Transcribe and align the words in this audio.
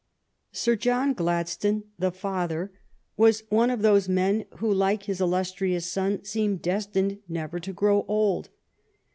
Sir 0.51 0.75
John 0.75 1.13
Gladstone, 1.13 1.83
the 1.99 2.11
father, 2.11 2.71
was 3.17 3.43
one 3.49 3.69
of 3.69 3.83
those 3.83 4.07
"THE 4.07 4.13
GLEDSTANES" 4.13 4.35
7 4.35 4.37
men 4.39 4.45
who, 4.57 4.73
like 4.73 5.03
his 5.03 5.21
illustrious 5.21 5.85
son, 5.91 6.23
seem 6.23 6.57
destined 6.57 7.19
never 7.29 7.59
to 7.59 7.71
grow 7.71 8.01
old. 8.07 8.49